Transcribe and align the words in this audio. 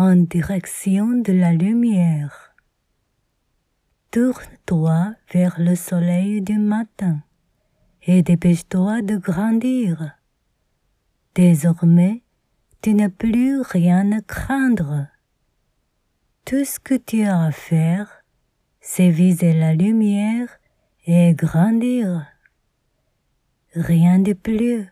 en 0.00 0.16
direction 0.16 1.20
de 1.20 1.34
la 1.34 1.52
lumière. 1.52 2.54
Tourne-toi 4.10 5.14
vers 5.30 5.60
le 5.60 5.74
soleil 5.74 6.40
du 6.40 6.56
matin 6.56 7.20
et 8.04 8.22
dépêche-toi 8.22 9.02
de 9.02 9.18
grandir. 9.18 10.12
Désormais, 11.34 12.22
tu 12.80 12.94
n'as 12.94 13.10
plus 13.10 13.60
rien 13.60 14.10
à 14.12 14.22
craindre. 14.22 15.06
Tout 16.46 16.64
ce 16.64 16.80
que 16.80 16.94
tu 16.94 17.24
as 17.24 17.42
à 17.42 17.52
faire, 17.52 18.24
c'est 18.80 19.10
viser 19.10 19.52
la 19.52 19.74
lumière 19.74 20.48
et 21.04 21.34
grandir. 21.34 22.26
Rien 23.74 24.18
de 24.18 24.32
plus. 24.32 24.90